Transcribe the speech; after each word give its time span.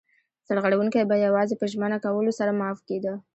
سرغړونکی 0.47 1.01
به 1.09 1.15
یوازې 1.25 1.55
په 1.57 1.65
ژمنه 1.71 1.97
کولو 2.05 2.31
سره 2.39 2.57
معاف 2.59 2.79
کېده. 2.87 3.13